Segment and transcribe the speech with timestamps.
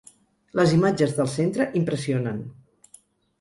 [0.59, 2.41] Les imatges del centre impressionen.